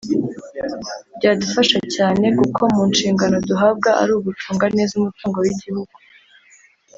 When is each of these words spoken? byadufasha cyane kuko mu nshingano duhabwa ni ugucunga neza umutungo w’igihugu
byadufasha 1.17 1.77
cyane 1.95 2.25
kuko 2.39 2.61
mu 2.73 2.83
nshingano 2.91 3.35
duhabwa 3.47 3.89
ni 4.05 4.13
ugucunga 4.17 4.65
neza 4.75 4.93
umutungo 4.95 5.37
w’igihugu 5.43 5.95